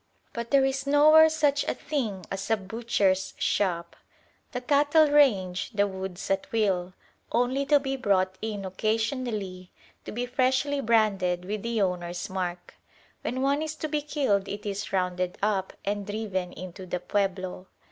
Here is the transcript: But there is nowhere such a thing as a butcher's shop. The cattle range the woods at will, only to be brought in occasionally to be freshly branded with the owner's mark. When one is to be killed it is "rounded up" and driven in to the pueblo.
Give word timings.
But 0.33 0.49
there 0.49 0.65
is 0.65 0.87
nowhere 0.87 1.29
such 1.29 1.63
a 1.65 1.75
thing 1.75 2.25
as 2.31 2.49
a 2.49 2.57
butcher's 2.57 3.35
shop. 3.37 3.95
The 4.51 4.59
cattle 4.59 5.11
range 5.11 5.69
the 5.75 5.85
woods 5.85 6.31
at 6.31 6.51
will, 6.51 6.95
only 7.31 7.67
to 7.67 7.79
be 7.79 7.95
brought 7.97 8.35
in 8.41 8.65
occasionally 8.65 9.69
to 10.05 10.11
be 10.11 10.25
freshly 10.25 10.81
branded 10.81 11.45
with 11.45 11.61
the 11.61 11.83
owner's 11.83 12.31
mark. 12.31 12.73
When 13.21 13.43
one 13.43 13.61
is 13.61 13.75
to 13.75 13.87
be 13.87 14.01
killed 14.01 14.47
it 14.47 14.65
is 14.65 14.91
"rounded 14.91 15.37
up" 15.39 15.71
and 15.85 16.03
driven 16.07 16.51
in 16.51 16.73
to 16.73 16.87
the 16.87 16.99
pueblo. 16.99 17.67